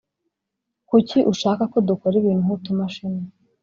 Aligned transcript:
Kuki 0.89 1.17
ushaka 1.31 1.63
ko 1.71 1.77
dukora 1.87 2.15
ibintu 2.21 2.41
nkutumashini 2.45 3.21